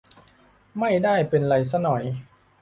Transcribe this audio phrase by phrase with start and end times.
[0.79, 2.03] ไม่ได้เป็นไรซะหน่อย